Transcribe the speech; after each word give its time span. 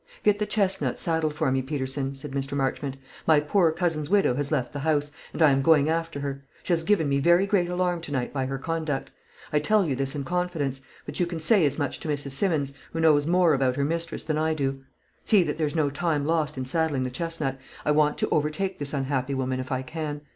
"Get 0.23 0.39
the 0.39 0.47
chesnut 0.47 0.97
saddled 0.97 1.35
for 1.35 1.51
me, 1.51 1.61
Peterson," 1.61 2.15
said 2.15 2.31
Mr. 2.31 2.53
Marchmont. 2.57 2.97
"My 3.27 3.39
poor 3.39 3.71
cousin's 3.71 4.09
widow 4.09 4.33
has 4.33 4.51
left 4.51 4.73
the 4.73 4.79
house, 4.79 5.11
and 5.31 5.43
I 5.43 5.51
am 5.51 5.61
going 5.61 5.89
after 5.91 6.21
her. 6.21 6.43
She 6.63 6.73
has 6.73 6.83
given 6.83 7.07
me 7.07 7.19
very 7.19 7.45
great 7.45 7.69
alarm 7.69 8.01
to 8.01 8.11
night 8.11 8.33
by 8.33 8.47
her 8.47 8.57
conduct. 8.57 9.11
I 9.53 9.59
tell 9.59 9.85
you 9.85 9.95
this 9.95 10.15
in 10.15 10.23
confidence; 10.23 10.81
but 11.05 11.19
you 11.19 11.27
can 11.27 11.39
say 11.39 11.67
as 11.67 11.77
much 11.77 11.99
to 11.99 12.07
Mrs. 12.07 12.31
Simmons, 12.31 12.73
who 12.93 12.99
knows 12.99 13.27
more 13.27 13.53
about 13.53 13.75
her 13.75 13.85
mistress 13.85 14.23
than 14.23 14.39
I 14.39 14.55
do. 14.55 14.83
See 15.23 15.43
that 15.43 15.59
there's 15.59 15.75
no 15.75 15.91
time 15.91 16.25
lost 16.25 16.57
in 16.57 16.65
saddling 16.65 17.03
the 17.03 17.11
chesnut. 17.11 17.59
I 17.85 17.91
want 17.91 18.17
to 18.17 18.29
overtake 18.29 18.79
this 18.79 18.95
unhappy 18.95 19.35
woman, 19.35 19.59
if 19.59 19.71
I 19.71 19.83
can. 19.83 20.21